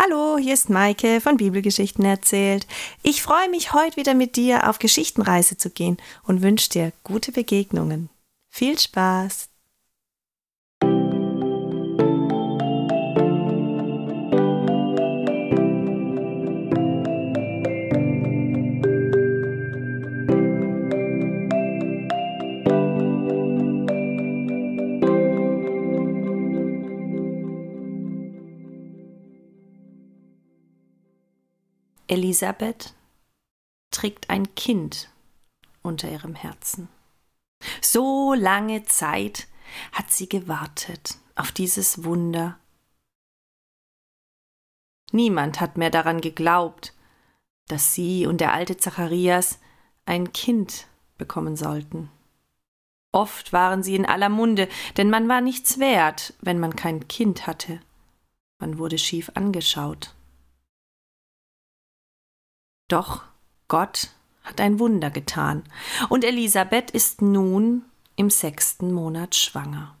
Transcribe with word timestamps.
Hallo, 0.00 0.38
hier 0.38 0.54
ist 0.54 0.70
Maike 0.70 1.20
von 1.20 1.38
Bibelgeschichten 1.38 2.04
erzählt. 2.04 2.68
Ich 3.02 3.20
freue 3.20 3.50
mich, 3.50 3.72
heute 3.72 3.96
wieder 3.96 4.14
mit 4.14 4.36
dir 4.36 4.70
auf 4.70 4.78
Geschichtenreise 4.78 5.56
zu 5.56 5.70
gehen 5.70 5.96
und 6.22 6.40
wünsche 6.40 6.70
dir 6.70 6.92
gute 7.02 7.32
Begegnungen. 7.32 8.08
Viel 8.48 8.78
Spaß! 8.78 9.47
Elisabeth 32.08 32.94
trägt 33.90 34.30
ein 34.30 34.54
Kind 34.54 35.10
unter 35.82 36.10
ihrem 36.10 36.34
Herzen. 36.34 36.88
So 37.80 38.34
lange 38.34 38.84
Zeit 38.84 39.46
hat 39.92 40.10
sie 40.10 40.28
gewartet 40.28 41.18
auf 41.34 41.52
dieses 41.52 42.04
Wunder. 42.04 42.58
Niemand 45.12 45.60
hat 45.60 45.76
mehr 45.76 45.90
daran 45.90 46.20
geglaubt, 46.20 46.94
dass 47.66 47.94
sie 47.94 48.26
und 48.26 48.40
der 48.40 48.52
alte 48.52 48.76
Zacharias 48.76 49.58
ein 50.06 50.32
Kind 50.32 50.86
bekommen 51.16 51.56
sollten. 51.56 52.10
Oft 53.12 53.52
waren 53.52 53.82
sie 53.82 53.94
in 53.94 54.06
aller 54.06 54.28
Munde, 54.28 54.68
denn 54.96 55.10
man 55.10 55.28
war 55.28 55.40
nichts 55.40 55.78
wert, 55.78 56.34
wenn 56.40 56.58
man 56.58 56.76
kein 56.76 57.08
Kind 57.08 57.46
hatte. 57.46 57.80
Man 58.60 58.78
wurde 58.78 58.98
schief 58.98 59.30
angeschaut. 59.34 60.14
Doch 62.88 63.24
Gott 63.68 64.14
hat 64.42 64.60
ein 64.60 64.78
Wunder 64.78 65.10
getan, 65.10 65.62
und 66.08 66.24
Elisabeth 66.24 66.90
ist 66.90 67.20
nun 67.20 67.84
im 68.16 68.30
sechsten 68.30 68.92
Monat 68.92 69.34
schwanger. 69.34 69.96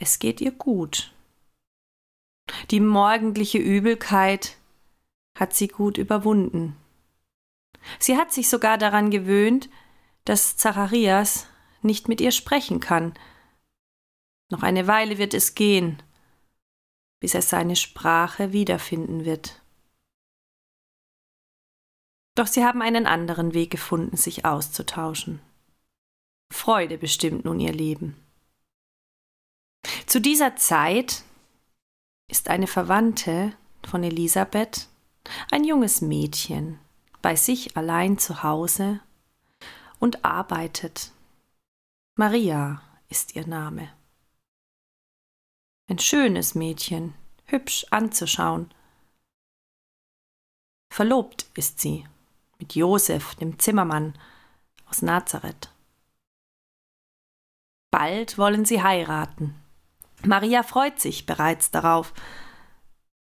Es 0.00 0.18
geht 0.18 0.40
ihr 0.40 0.52
gut. 0.52 1.12
Die 2.70 2.80
morgendliche 2.80 3.58
Übelkeit 3.58 4.56
hat 5.38 5.54
sie 5.54 5.68
gut 5.68 5.98
überwunden. 5.98 6.76
Sie 7.98 8.16
hat 8.16 8.32
sich 8.32 8.48
sogar 8.48 8.78
daran 8.78 9.10
gewöhnt, 9.10 9.68
dass 10.24 10.56
Zacharias 10.56 11.46
nicht 11.82 12.08
mit 12.08 12.20
ihr 12.20 12.32
sprechen 12.32 12.80
kann. 12.80 13.14
Noch 14.50 14.62
eine 14.62 14.86
Weile 14.86 15.18
wird 15.18 15.34
es 15.34 15.54
gehen, 15.54 16.02
bis 17.20 17.34
er 17.34 17.42
seine 17.42 17.76
Sprache 17.76 18.52
wiederfinden 18.52 19.24
wird. 19.24 19.62
Doch 22.38 22.46
sie 22.46 22.64
haben 22.64 22.82
einen 22.82 23.08
anderen 23.08 23.52
Weg 23.52 23.72
gefunden, 23.72 24.16
sich 24.16 24.44
auszutauschen. 24.44 25.40
Freude 26.52 26.96
bestimmt 26.96 27.44
nun 27.44 27.58
ihr 27.58 27.72
Leben. 27.72 28.14
Zu 30.06 30.20
dieser 30.20 30.54
Zeit 30.54 31.24
ist 32.30 32.48
eine 32.48 32.68
Verwandte 32.68 33.56
von 33.84 34.04
Elisabeth, 34.04 34.86
ein 35.50 35.64
junges 35.64 36.00
Mädchen, 36.00 36.78
bei 37.22 37.34
sich 37.34 37.76
allein 37.76 38.18
zu 38.18 38.44
Hause 38.44 39.00
und 39.98 40.24
arbeitet. 40.24 41.10
Maria 42.14 42.82
ist 43.08 43.34
ihr 43.34 43.48
Name. 43.48 43.92
Ein 45.88 45.98
schönes 45.98 46.54
Mädchen, 46.54 47.14
hübsch 47.46 47.84
anzuschauen. 47.90 48.72
Verlobt 50.92 51.46
ist 51.56 51.80
sie 51.80 52.06
mit 52.58 52.74
Josef, 52.74 53.34
dem 53.36 53.58
Zimmermann 53.58 54.18
aus 54.86 55.02
Nazareth. 55.02 55.72
Bald 57.90 58.36
wollen 58.38 58.64
sie 58.64 58.82
heiraten. 58.82 59.54
Maria 60.24 60.62
freut 60.62 61.00
sich 61.00 61.26
bereits 61.26 61.70
darauf. 61.70 62.12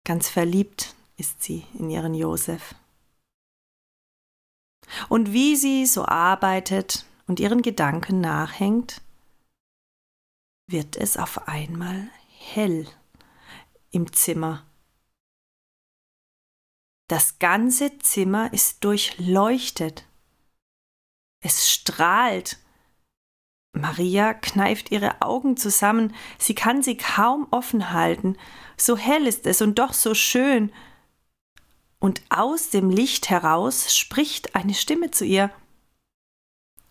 Ganz 0.06 0.30
verliebt 0.30 0.96
ist 1.18 1.42
sie 1.44 1.66
in 1.74 1.90
ihren 1.90 2.14
Josef. 2.14 2.76
Und 5.10 5.32
wie 5.32 5.56
sie 5.56 5.86
so 5.86 6.06
arbeitet 6.06 7.06
und 7.26 7.40
ihren 7.40 7.62
Gedanken 7.62 8.20
nachhängt, 8.22 9.02
wird 10.68 10.98
es 10.98 11.18
auf 11.18 11.48
einmal 11.48 12.10
hell 12.38 12.88
im 13.92 14.12
Zimmer 14.12 14.66
das 17.14 17.38
ganze 17.38 18.00
Zimmer 18.00 18.52
ist 18.54 18.84
durchleuchtet. 18.84 20.04
Es 21.42 21.70
strahlt. 21.70 22.58
Maria 23.72 24.34
kneift 24.34 24.90
ihre 24.90 25.22
Augen 25.22 25.56
zusammen, 25.56 26.16
sie 26.40 26.56
kann 26.56 26.82
sie 26.82 26.98
kaum 26.98 27.48
offen 27.52 27.92
halten. 27.92 28.36
So 28.78 28.98
hell 28.98 29.28
ist 29.28 29.46
es 29.46 29.62
und 29.62 29.78
doch 29.78 29.94
so 29.94 30.16
schön. 30.16 30.74
Und 32.00 32.24
aus 32.30 32.72
dem 32.72 32.90
Licht 32.90 33.30
heraus 33.30 33.96
spricht 33.96 34.56
eine 34.56 34.74
Stimme 34.74 35.12
zu 35.12 35.24
ihr. 35.24 35.52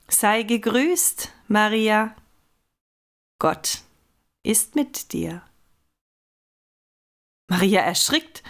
Sei 0.06 0.44
gegrüßt, 0.44 1.32
Maria. 1.48 2.14
Gott 3.40 3.82
ist 4.44 4.76
mit 4.76 5.12
dir. 5.12 5.42
Maria 7.48 7.80
erschrickt 7.80 8.44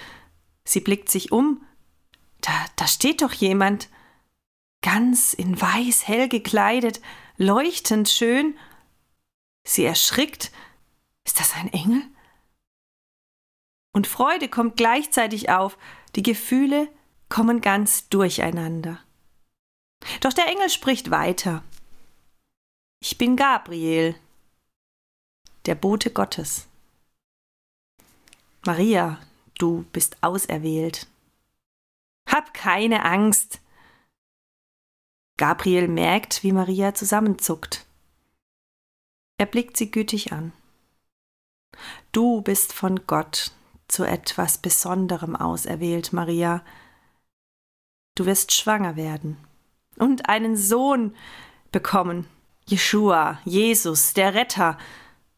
Sie 0.64 0.80
blickt 0.80 1.10
sich 1.10 1.32
um. 1.32 1.64
Da, 2.40 2.52
da 2.76 2.86
steht 2.86 3.22
doch 3.22 3.32
jemand. 3.32 3.88
Ganz 4.82 5.32
in 5.32 5.60
weiß 5.60 6.08
hell 6.08 6.28
gekleidet, 6.28 7.00
leuchtend 7.36 8.08
schön. 8.08 8.58
Sie 9.64 9.84
erschrickt. 9.84 10.50
Ist 11.24 11.38
das 11.38 11.54
ein 11.54 11.72
Engel? 11.72 12.02
Und 13.92 14.06
Freude 14.06 14.48
kommt 14.48 14.76
gleichzeitig 14.76 15.50
auf. 15.50 15.78
Die 16.16 16.22
Gefühle 16.22 16.88
kommen 17.28 17.60
ganz 17.60 18.08
durcheinander. 18.08 18.98
Doch 20.20 20.32
der 20.32 20.48
Engel 20.48 20.68
spricht 20.68 21.10
weiter. 21.10 21.62
Ich 23.00 23.18
bin 23.18 23.36
Gabriel, 23.36 24.14
der 25.66 25.74
Bote 25.74 26.10
Gottes. 26.10 26.66
Maria, 28.64 29.18
du 29.58 29.84
bist 29.92 30.16
auserwählt. 30.22 31.06
Hab 32.28 32.54
keine 32.54 33.04
Angst. 33.04 33.60
Gabriel 35.36 35.88
merkt, 35.88 36.42
wie 36.42 36.52
Maria 36.52 36.94
zusammenzuckt. 36.94 37.86
Er 39.38 39.46
blickt 39.46 39.76
sie 39.76 39.90
gütig 39.90 40.32
an. 40.32 40.52
Du 42.12 42.42
bist 42.42 42.72
von 42.72 43.06
Gott 43.06 43.52
zu 43.88 44.04
etwas 44.04 44.58
Besonderem 44.58 45.34
auserwählt, 45.36 46.12
Maria. 46.12 46.64
Du 48.14 48.26
wirst 48.26 48.52
schwanger 48.52 48.96
werden 48.96 49.36
und 49.98 50.28
einen 50.28 50.56
Sohn 50.56 51.16
bekommen. 51.70 52.26
Jeshua, 52.66 53.40
Jesus, 53.44 54.14
der 54.14 54.34
Retter. 54.34 54.78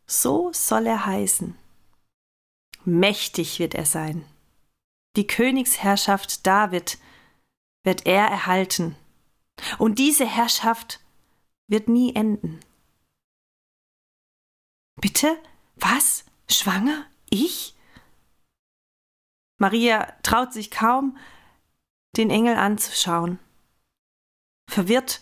So 0.06 0.50
soll 0.52 0.86
er 0.86 1.06
heißen. 1.06 1.56
Mächtig 2.84 3.58
wird 3.58 3.74
er 3.74 3.86
sein. 3.86 4.24
Die 5.16 5.26
Königsherrschaft 5.26 6.46
David 6.46 6.98
wird 7.84 8.06
er 8.06 8.26
erhalten. 8.26 8.96
Und 9.78 9.98
diese 9.98 10.26
Herrschaft 10.26 11.00
wird 11.68 11.88
nie 11.88 12.14
enden. 12.14 12.60
Bitte? 15.00 15.38
Was? 15.76 16.24
Schwanger? 16.48 17.06
Ich? 17.30 17.74
Maria 19.58 20.12
traut 20.22 20.52
sich 20.52 20.70
kaum, 20.70 21.16
den 22.16 22.30
Engel 22.30 22.56
anzuschauen. 22.56 23.38
Verwirrt 24.68 25.20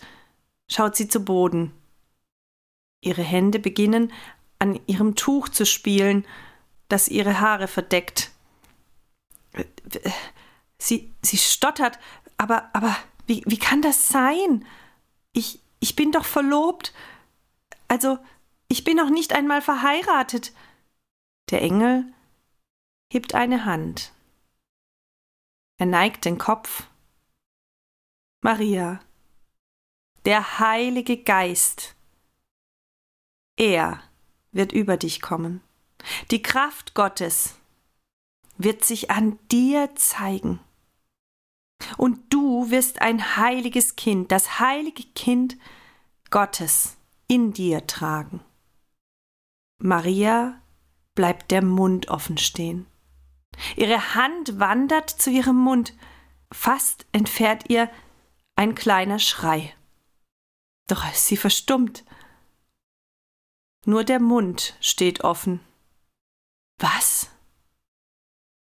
schaut 0.69 0.95
sie 0.95 1.07
zu 1.07 1.23
Boden. 1.23 1.71
Ihre 3.01 3.23
Hände 3.23 3.59
beginnen 3.59 4.11
an 4.59 4.79
ihrem 4.87 5.15
Tuch 5.15 5.49
zu 5.49 5.65
spielen 5.65 6.25
das 6.93 7.07
ihre 7.07 7.39
Haare 7.39 7.67
verdeckt. 7.67 8.31
Sie, 10.77 11.11
sie 11.23 11.37
stottert, 11.37 11.97
aber, 12.37 12.69
aber 12.73 12.95
wie, 13.25 13.41
wie 13.47 13.57
kann 13.57 13.81
das 13.81 14.07
sein? 14.09 14.63
Ich, 15.31 15.59
ich 15.79 15.95
bin 15.95 16.11
doch 16.11 16.25
verlobt. 16.25 16.93
Also, 17.87 18.19
ich 18.67 18.83
bin 18.83 18.95
noch 18.95 19.09
nicht 19.09 19.33
einmal 19.33 19.63
verheiratet. 19.63 20.53
Der 21.49 21.63
Engel 21.63 22.13
hebt 23.11 23.33
eine 23.33 23.65
Hand. 23.65 24.13
Er 25.79 25.87
neigt 25.87 26.25
den 26.25 26.37
Kopf. 26.37 26.83
Maria, 28.41 28.99
der 30.25 30.59
Heilige 30.59 31.23
Geist, 31.23 31.95
er 33.57 34.03
wird 34.51 34.73
über 34.73 34.97
dich 34.97 35.21
kommen. 35.21 35.61
Die 36.31 36.41
Kraft 36.41 36.93
Gottes 36.93 37.55
wird 38.57 38.83
sich 38.83 39.11
an 39.11 39.39
dir 39.51 39.95
zeigen. 39.95 40.59
Und 41.97 42.33
du 42.33 42.69
wirst 42.69 43.01
ein 43.01 43.35
heiliges 43.37 43.95
Kind, 43.95 44.31
das 44.31 44.59
heilige 44.59 45.03
Kind 45.15 45.57
Gottes 46.29 46.97
in 47.27 47.53
dir 47.53 47.87
tragen. 47.87 48.41
Maria 49.79 50.61
bleibt 51.15 51.51
der 51.51 51.63
Mund 51.63 52.07
offen 52.07 52.37
stehen. 52.37 52.87
Ihre 53.75 54.15
Hand 54.15 54.59
wandert 54.59 55.09
zu 55.09 55.29
ihrem 55.29 55.57
Mund, 55.57 55.93
fast 56.51 57.05
entfährt 57.11 57.69
ihr 57.69 57.89
ein 58.55 58.75
kleiner 58.75 59.19
Schrei. 59.19 59.73
Doch 60.87 61.05
sie 61.13 61.37
verstummt. 61.37 62.03
Nur 63.85 64.03
der 64.03 64.19
Mund 64.19 64.75
steht 64.79 65.23
offen. 65.23 65.59
Was? 66.79 67.29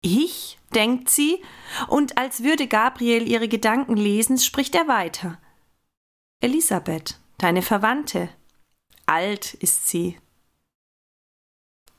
Ich? 0.01 0.59
denkt 0.73 1.09
sie, 1.11 1.43
und 1.89 2.19
als 2.19 2.43
würde 2.43 2.67
Gabriel 2.67 3.29
ihre 3.29 3.49
Gedanken 3.49 3.97
lesen, 3.97 4.39
spricht 4.39 4.75
er 4.75 4.89
weiter. 4.89 5.41
Elisabeth, 6.41 7.21
deine 7.39 7.63
Verwandte. 7.63 8.29
Alt 9.07 9.55
ist 9.55 9.89
sie. 9.89 10.19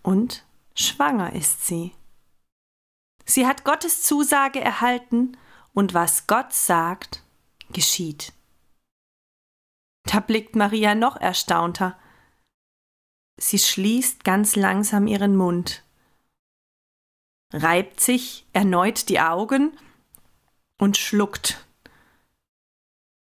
Und 0.02 0.46
schwanger 0.76 1.34
ist 1.34 1.66
sie. 1.66 1.94
Sie 3.26 3.48
hat 3.48 3.64
Gottes 3.64 4.02
Zusage 4.02 4.60
erhalten, 4.60 5.38
und 5.74 5.94
was 5.94 6.28
Gott 6.28 6.54
sagt, 6.54 7.24
geschieht. 7.72 8.34
Da 10.04 10.20
blickt 10.20 10.56
Maria 10.56 10.94
noch 10.94 11.16
erstaunter. 11.16 11.98
Sie 13.40 13.58
schließt 13.58 14.24
ganz 14.24 14.56
langsam 14.56 15.08
ihren 15.08 15.36
Mund, 15.36 15.84
reibt 17.54 18.00
sich 18.00 18.46
erneut 18.52 19.08
die 19.10 19.20
Augen 19.20 19.78
und 20.78 20.98
schluckt. 20.98 21.66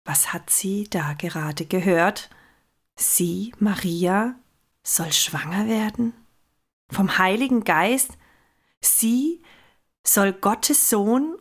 Was 0.06 0.34
hat 0.34 0.50
sie 0.50 0.88
da 0.90 1.14
gerade 1.14 1.66
gehört? 1.66 2.30
Sie, 2.96 3.54
Maria, 3.60 4.36
soll 4.84 5.12
schwanger 5.12 5.68
werden? 5.68 6.14
Vom 6.92 7.18
Heiligen 7.18 7.64
Geist? 7.64 8.12
Sie 8.82 9.42
soll 10.06 10.34
Gottes 10.34 10.90
Sohn 10.90 11.38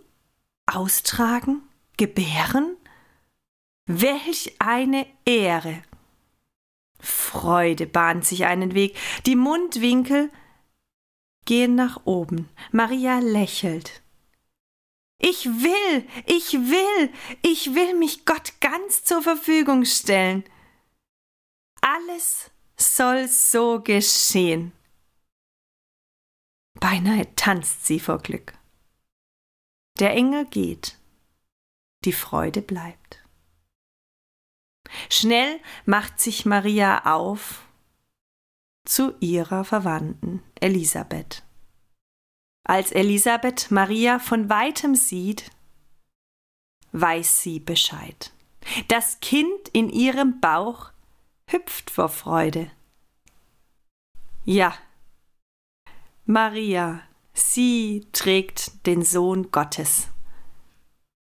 austragen, 0.67 1.62
gebären? 1.96 2.76
Welch 3.87 4.56
eine 4.58 5.06
Ehre! 5.25 5.82
Freude 7.00 7.87
bahnt 7.87 8.25
sich 8.25 8.44
einen 8.44 8.75
Weg, 8.75 8.96
die 9.25 9.37
Mundwinkel 9.37 10.31
gehen 11.49 11.75
nach 11.77 12.05
oben. 12.05 12.50
Maria 12.73 13.21
lächelt. 13.21 14.03
Ich 15.19 15.47
will, 15.47 16.06
ich 16.27 16.53
will, 16.53 17.12
ich 17.41 17.75
will 17.75 17.95
mich 17.95 18.27
Gott 18.27 18.61
ganz 18.61 19.03
zur 19.03 19.23
Verfügung 19.23 19.87
stellen. 19.87 20.45
Alles 21.81 22.50
soll 22.77 23.29
so 23.29 23.81
geschehen. 23.81 24.73
Beinahe 26.79 27.35
tanzt 27.35 27.87
sie 27.87 27.99
vor 27.99 28.19
Glück. 28.19 28.53
Der 30.00 30.12
Engel 30.12 30.45
geht, 30.45 30.99
die 32.05 32.12
Freude 32.12 32.61
bleibt. 32.61 33.25
Schnell 35.09 35.61
macht 35.87 36.21
sich 36.21 36.45
Maria 36.45 37.06
auf 37.06 37.68
zu 38.88 39.14
ihrer 39.20 39.64
Verwandten 39.64 40.43
Elisabeth. 40.61 41.44
Als 42.64 42.90
Elisabeth 42.90 43.70
Maria 43.70 44.19
von 44.19 44.49
weitem 44.49 44.94
sieht, 44.94 45.50
weiß 46.93 47.43
sie 47.43 47.61
Bescheid. 47.61 48.32
Das 48.88 49.20
Kind 49.20 49.69
in 49.73 49.90
ihrem 49.90 50.40
Bauch 50.40 50.90
hüpft 51.50 51.90
vor 51.90 52.08
Freude. 52.08 52.70
Ja, 54.44 54.75
Maria, 56.25 57.02
sie 57.35 58.06
trägt 58.12 58.87
den 58.87 59.02
Sohn 59.02 59.50
Gottes 59.50 60.08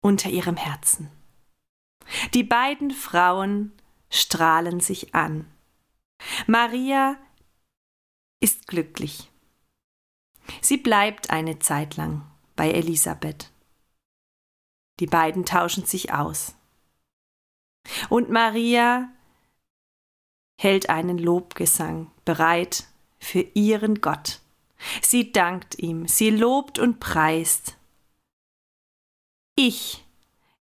unter 0.02 0.30
ihrem 0.30 0.56
Herzen. 0.56 1.12
Die 2.34 2.44
beiden 2.44 2.92
Frauen 2.92 3.74
strahlen 4.10 4.80
sich 4.80 5.14
an. 5.14 5.52
Maria 6.48 7.18
ist 8.40 8.68
glücklich. 8.68 9.30
Sie 10.62 10.78
bleibt 10.78 11.30
eine 11.30 11.60
Zeit 11.60 11.98
lang 11.98 12.24
bei 12.56 12.72
Elisabeth. 12.72 13.52
Die 15.00 15.06
beiden 15.06 15.46
tauschen 15.46 15.86
sich 15.86 16.14
aus. 16.14 16.56
Und 18.10 18.30
Maria 18.30 19.10
hält 20.60 20.90
einen 20.90 21.18
Lobgesang 21.18 22.12
bereit 22.26 22.88
für 23.20 23.42
ihren 23.54 24.02
Gott. 24.02 24.42
Sie 25.02 25.32
dankt 25.32 25.80
ihm, 25.80 26.08
sie 26.08 26.30
lobt 26.30 26.80
und 26.80 27.00
preist. 27.00 27.78
Ich, 29.56 30.06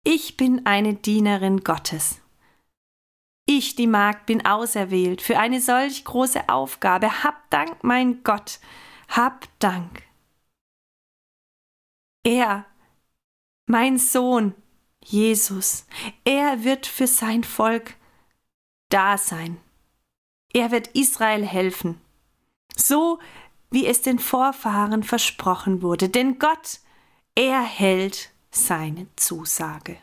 ich 0.03 0.37
bin 0.37 0.65
eine 0.65 0.93
Dienerin 0.93 1.63
Gottes. 1.63 2.21
Ich, 3.45 3.75
die 3.75 3.87
Magd, 3.87 4.25
bin 4.25 4.45
auserwählt 4.45 5.21
für 5.21 5.37
eine 5.37 5.61
solch 5.61 6.03
große 6.03 6.49
Aufgabe. 6.49 7.23
Hab 7.23 7.49
Dank, 7.51 7.83
mein 7.83 8.23
Gott, 8.23 8.59
hab 9.07 9.47
Dank. 9.59 10.01
Er, 12.23 12.65
mein 13.67 13.99
Sohn, 13.99 14.55
Jesus, 15.03 15.85
er 16.23 16.63
wird 16.63 16.87
für 16.87 17.05
sein 17.05 17.43
Volk 17.43 17.95
da 18.89 19.17
sein. 19.19 19.57
Er 20.51 20.71
wird 20.71 20.87
Israel 20.95 21.45
helfen, 21.45 22.01
so 22.75 23.19
wie 23.69 23.85
es 23.85 24.01
den 24.01 24.17
Vorfahren 24.17 25.03
versprochen 25.03 25.83
wurde, 25.83 26.09
denn 26.09 26.39
Gott, 26.39 26.79
er 27.35 27.61
hält 27.61 28.31
seine 28.49 29.07
Zusage. 29.17 29.97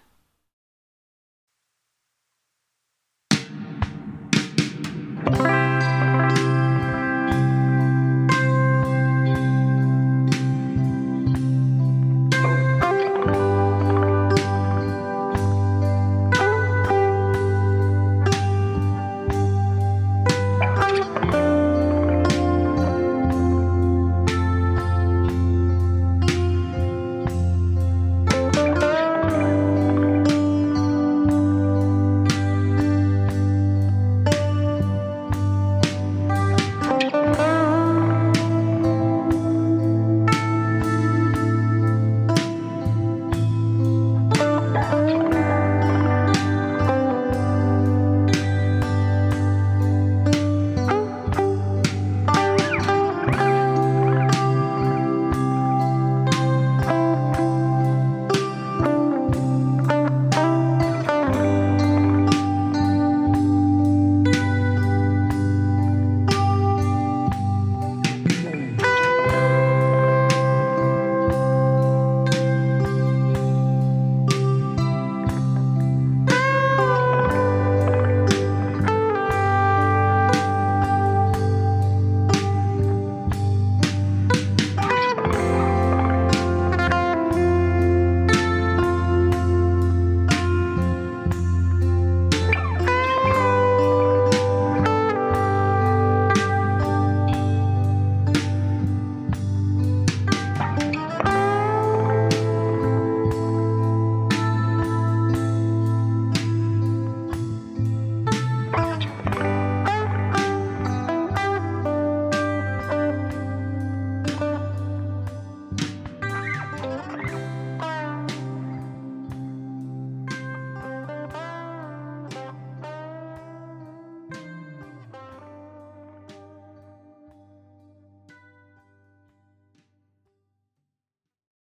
Bye. 5.25 5.62